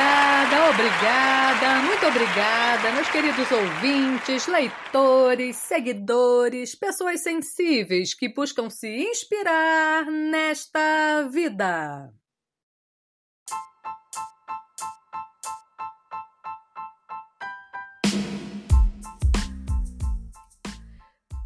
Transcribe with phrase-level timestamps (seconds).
[0.00, 10.06] Obrigada, obrigada, muito obrigada, meus queridos ouvintes, leitores, seguidores, pessoas sensíveis que buscam se inspirar
[10.06, 12.10] nesta vida.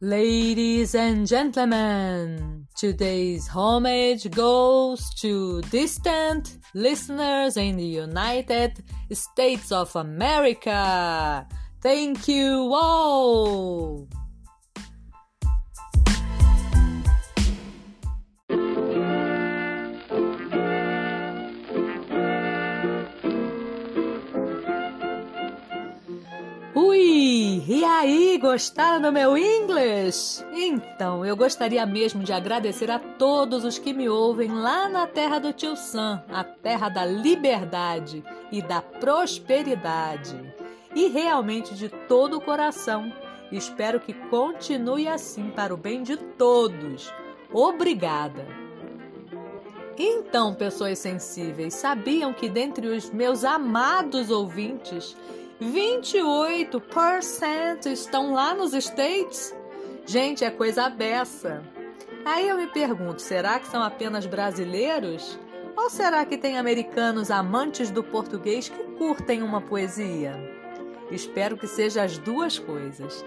[0.00, 11.46] Ladies and gentlemen, today's homage goes to distant listeners in the United States of America.
[11.80, 14.08] Thank you all!
[27.96, 30.44] Aí, gostaram do meu inglês?
[30.52, 35.38] Então, eu gostaria mesmo de agradecer a todos os que me ouvem lá na terra
[35.38, 40.36] do tio Sam, a terra da liberdade e da prosperidade.
[40.94, 43.12] E realmente de todo o coração,
[43.50, 47.12] espero que continue assim para o bem de todos.
[47.50, 48.46] Obrigada!
[49.98, 55.16] Então, pessoas sensíveis, sabiam que dentre os meus amados ouvintes
[55.60, 59.54] 28% estão lá nos States?
[60.04, 61.62] Gente, é coisa beça.
[62.24, 65.38] Aí eu me pergunto, será que são apenas brasileiros?
[65.76, 70.34] Ou será que tem americanos amantes do português que curtem uma poesia?
[71.10, 73.24] Espero que seja as duas coisas.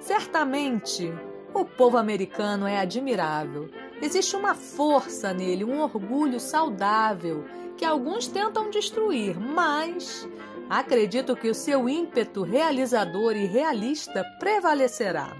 [0.00, 1.12] Certamente,
[1.54, 3.70] o povo americano é admirável.
[4.02, 7.44] Existe uma força nele, um orgulho saudável
[7.76, 10.28] que alguns tentam destruir, mas
[10.68, 15.36] acredito que o seu ímpeto realizador e realista prevalecerá.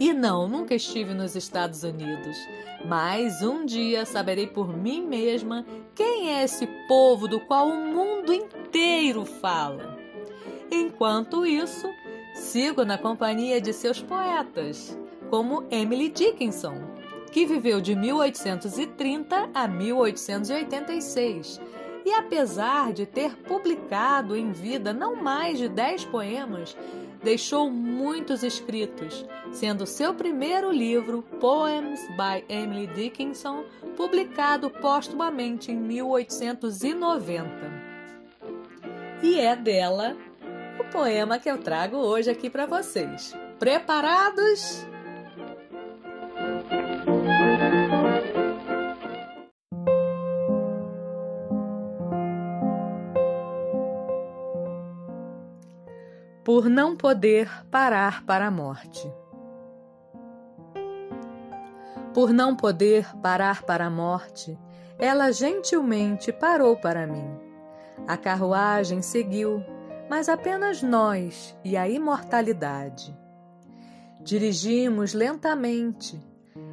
[0.00, 2.36] E não, nunca estive nos Estados Unidos,
[2.84, 5.64] mas um dia saberei por mim mesma
[5.94, 9.96] quem é esse povo do qual o mundo inteiro fala.
[10.70, 11.86] Enquanto isso,
[12.34, 14.98] sigo na companhia de seus poetas,
[15.30, 16.82] como Emily Dickinson,
[17.30, 21.60] que viveu de 1830 a 1886
[22.04, 26.76] e apesar de ter publicado em vida não mais de dez poemas,
[27.22, 33.64] deixou muitos escritos, sendo seu primeiro livro, Poems by Emily Dickinson,
[33.96, 37.92] publicado postumamente em 1890.
[39.22, 40.16] E é dela
[40.80, 43.32] o poema que eu trago hoje aqui para vocês.
[43.58, 44.84] Preparados?
[56.54, 59.10] Por não poder parar para a morte.
[62.12, 64.58] Por não poder parar para a morte,
[64.98, 67.26] ela gentilmente parou para mim.
[68.06, 69.64] A carruagem seguiu,
[70.10, 73.18] mas apenas nós e a imortalidade.
[74.20, 76.22] Dirigimos lentamente.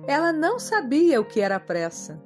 [0.06, 2.22] Ela não sabia o que era pressa.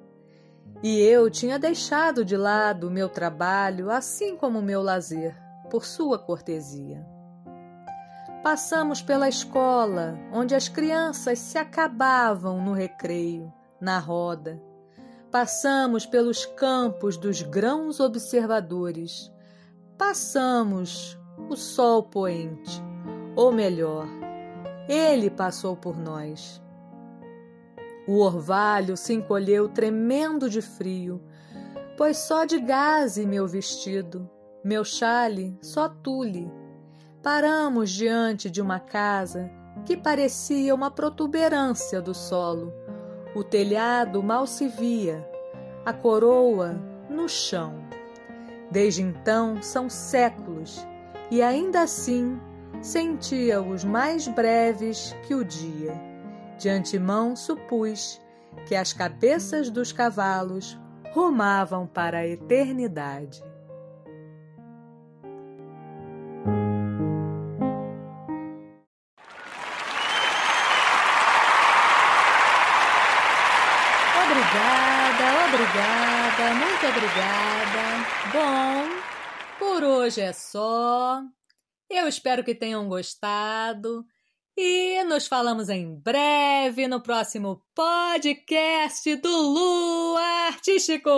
[0.81, 5.37] E eu tinha deixado de lado o meu trabalho, assim como o meu lazer,
[5.69, 7.13] por sua cortesia.
[8.43, 14.61] Passamos pela escola, onde as crianças se acabavam no recreio, na roda.
[15.31, 19.31] Passamos pelos campos dos grãos observadores.
[19.97, 21.17] Passamos
[21.49, 22.83] o sol poente,
[23.33, 24.09] ou melhor,
[24.89, 26.61] ele passou por nós.
[28.05, 31.23] O orvalho se encolheu tremendo de frio,
[31.97, 34.29] pois só de gaze meu vestido,
[34.65, 36.51] meu chale só tule
[37.23, 39.49] Paramos diante de uma casa
[39.85, 42.73] que parecia uma protuberância do solo.
[43.33, 45.25] O telhado mal se via,
[45.85, 46.77] a coroa
[47.09, 47.75] no chão.
[48.69, 50.85] Desde então são séculos,
[51.31, 52.37] e ainda assim
[52.81, 55.93] sentia-os mais breves que o dia.
[56.57, 58.21] De antemão supus
[58.67, 60.77] que as cabeças dos cavalos
[61.13, 63.41] rumavam para a eternidade.
[74.53, 77.81] Obrigada, obrigada, muito obrigada.
[78.31, 79.01] Bom,
[79.57, 81.23] por hoje é só.
[81.89, 84.05] Eu espero que tenham gostado.
[84.55, 90.17] E nos falamos em breve no próximo podcast do Lu
[90.47, 91.09] Artístico.